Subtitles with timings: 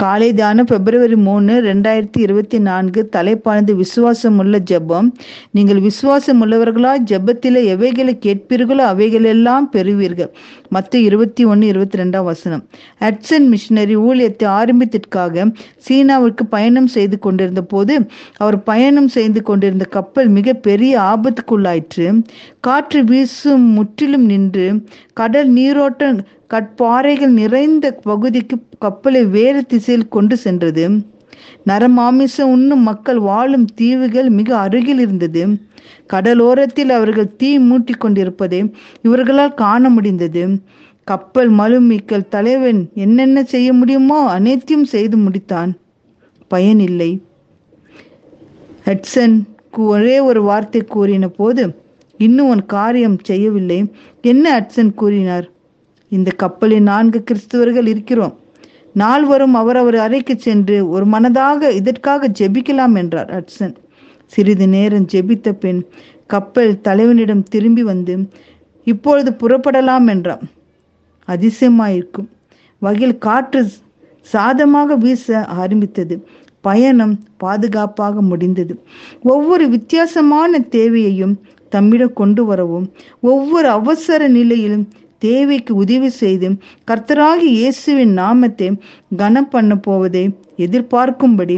[0.00, 5.08] காலை தானம் பிப்ரவரி மூணு ரெண்டாயிரத்தி இருபத்தி நான்கு தலைப்பானது விசுவாசம் உள்ள ஜெபம்.
[5.50, 10.30] நீங்கள் விசுவாசம் உள்ளவர்களா ஜெபத்தில் எவைகளை கேட்பீர்களோ அவைகளெல்லாம் பெறுவீர்கள்.
[10.68, 12.62] மற்ற இருபத்தி ஒன்று இருபத்தி ரெண்டாம் வசனம்.
[13.00, 15.46] அட்சன் மிஷினரி ஊழியத்தை ஆரம்பித்திற்காக
[15.88, 17.96] சீனாவிற்கு பயணம் செய்து கொண்டிருந்த போது
[18.36, 22.22] அவர் பயணம் செய்து கொண்டிருந்த கப்பல் மிக பெரிய ஆபத்துக்குள்ளாயிற்று.
[22.60, 24.68] காற்று வீசும் முற்றிலும் நின்று
[25.12, 26.18] கடல் நீரோட்டம்
[26.50, 30.84] கட்பாறைகள் நிறைந்த பகுதிக்கு கப்பலை வேறு திசையில் கொண்டு சென்றது.
[31.66, 35.42] நரமாமிசம் உண்ணும் மக்கள் வாழும் தீவுகள் மிக அருகில் இருந்தது.
[36.12, 38.60] கடலோரத்தில் அவர்கள் தீ மூட்டி கொண்டிருப்பதை
[39.02, 40.44] இவர்களால் காண முடிந்தது.
[41.04, 45.70] கப்பல் மலுமிக்கல் தலைவன் என்னென்ன செய்ய முடியுமோ அனைத்தையும் செய்து முடித்தான்.
[46.48, 47.10] பயனில்லை
[48.84, 49.36] ஹட்சன்
[49.90, 51.62] ஒரே ஒரு வார்த்தை கூறின போது
[52.20, 53.78] இன்னும் உன் காரியம் செய்யவில்லை.
[54.20, 55.46] என்ன ஹட்சன் கூறினார்?
[56.08, 58.34] இந்த கப்பலில் நான்கு கிறிஸ்துவர்கள் இருக்கிறோம்.
[58.92, 63.74] நால்வரும் அவரவர் அறைக்கு சென்று ஒரு மனதாக இதற்காக ஜெபிக்கலாம் என்றார் ஹட்சன்.
[64.26, 65.86] சிறிது நேரம் ஜெபித்த பின்
[66.26, 68.28] கப்பல் தலைவனிடம் திரும்பி வந்து
[68.84, 70.44] இப்பொழுது புறப்படலாம் என்றான்.
[71.28, 72.28] அதிசயமாயிருக்கும்.
[72.78, 73.60] வகையில் காற்று
[74.20, 76.26] சாதமாக வீச ஆரம்பித்தது.
[76.60, 78.74] பயணம் பாதுகாப்பாக முடிந்தது.
[79.22, 81.34] ஒவ்வொரு வித்தியாசமான தேவையையும்
[81.68, 84.88] தம்மிடம் கொண்டு வரவும் ஒவ்வொரு அவசர நிலையிலும்
[85.22, 86.48] தேவைக்கு உதவி செய்து
[86.90, 88.68] கர்த்தராகி இயேசுவின் நாமத்தை
[89.16, 90.24] கனம் பண்ண போவதை
[90.56, 91.56] எதிர்பார்க்கும்படி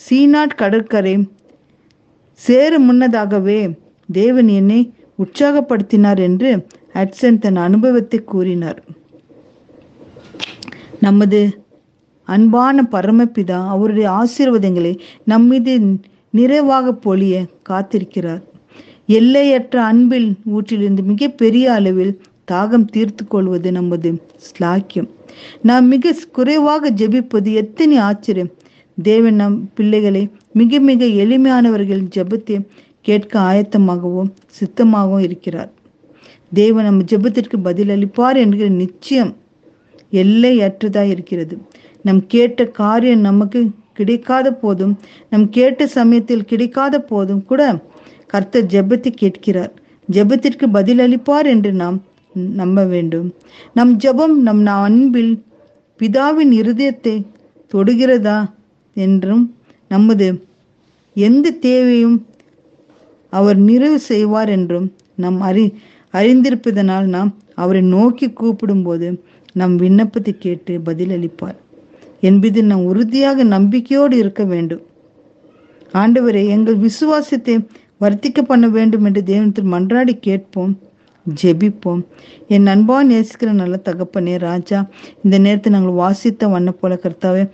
[0.00, 1.14] சீனாட் கடற்கரை
[2.42, 3.60] சேரு முன்னதாகவே
[4.08, 4.80] தேவன் என்னை
[5.18, 6.50] உற்சாகப்படுத்தினார் என்று
[6.94, 8.80] அட்சன் தன் அனுபவத்தை கூறினார்.
[11.00, 11.40] நமது
[12.28, 14.92] அன்பான பரமபிதா அவருடைய ஆசீர்வாதங்களை
[15.24, 15.72] நம்மீது
[16.30, 17.34] நிறைவாக பொழிய
[17.68, 18.42] காத்திருக்கிறார்.
[19.18, 22.14] எல்லையற்ற அன்பில் ஊற்றிலிருந்து மிக பெரிய அளவில்
[22.50, 24.10] தாகம் தீர்த்து கொள்வது நமது
[24.46, 25.08] ஸ்லாக்கியம்.
[25.62, 28.50] நாம் மிக குறைவாக ஜெபிப்பது எத்தனை ஆச்சரியம்.
[28.98, 32.56] தேவன் நம் பிள்ளைகளை மிக மிக எளிமையானவர்களின் ஜெபத்தை
[33.00, 35.70] கேட்க ஆயத்தமாகவும் சித்தமாகவும் இருக்கிறார்.
[36.52, 39.32] தேவன் நம் ஜெபத்திற்கு பதில் அளிப்பார் என்கிற நிச்சயம்
[40.12, 41.54] எல்லையற்றதாக இருக்கிறது.
[42.02, 43.60] நம் கேட்ட காரியம் நமக்கு
[43.98, 44.94] கிடைக்காத போதும்
[45.30, 47.62] நம் கேட்ட சமயத்தில் கிடைக்காத போதும் கூட
[48.26, 49.72] கர்த்தர் ஜெபத்தை கேட்கிறார்.
[50.08, 51.98] ஜெபத்திற்கு பதில் அளிப்பார் என்று நாம்
[52.34, 53.28] நம்ப வேண்டும்.
[53.74, 55.32] நம் ஜெபம் நம் அன்பில்
[56.00, 57.16] பிதாவின் இருதயத்தை
[57.72, 58.38] தொடுகிறதா
[58.96, 59.44] என்றும்
[59.88, 60.26] நமது
[61.16, 62.16] எந்த தேவையும்
[63.28, 65.64] அவர் நிறைவு செய்வார் என்றும் நாம் அறி
[66.14, 69.08] அறிந்திருப்பதனால் நாம் அவரை நோக்கி கூப்பிடும்போது
[69.52, 71.56] நம் விண்ணப்பத்தை கேட்டு பதிலளிப்பார்.
[72.20, 74.82] என்பதில் நாம் உறுதியாக நம்பிக்கையோடு இருக்க வேண்டும்.
[75.92, 77.54] ஆண்டவரை எங்கள் விசுவாசத்தை
[78.00, 80.72] வர்த்திக்க பண்ண வேண்டும் என்று தேவனத்தில் மன்றாடி கேட்போம்.
[81.26, 82.02] ஜெபிப்போம்.
[82.54, 84.80] என் அன்பான் நேசிக்கிற நல்ல தகப்பனே ராஜா
[85.24, 87.44] இந்த நேரத்தை நாங்கள் வாசித்த வண்ண போல கர்த்தாவே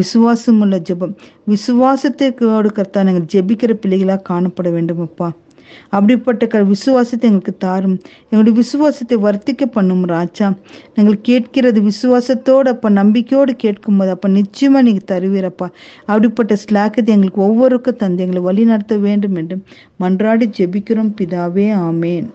[0.00, 1.16] விசுவாசம் உள்ள ஜெபம்.
[1.52, 5.28] விசுவாசத்திற்கோடு கர்த்தா நாங்கள் ஜெபிக்கிற பிள்ளைகளாக காணப்பட வேண்டும் அப்பா
[5.96, 7.96] அப்படிப்பட்ட க விசுவாசத்தை எங்களுக்கு தாரும்.
[8.28, 10.46] எங்களுடைய விசுவாசத்தை வர்த்திக்க பண்ணும் ராஜா.
[10.94, 15.68] நாங்கள் கேட்கிறது விசுவாசத்தோடு அப்போ நம்பிக்கையோடு கேட்கும்போது அப்போ நிச்சயமாக நீங்கள் தருவீரப்பா.
[16.10, 19.58] அப்படிப்பட்ட ஸ்லாக்கத்தை எங்களுக்கு ஒவ்வொருக்கும் தந்து எங்களை வழி நடத்த வேண்டும் என்று
[20.04, 21.14] மன்றாடி ஜெபிக்கிறோம்.
[21.20, 22.28] பிதாவே ஆமேன்.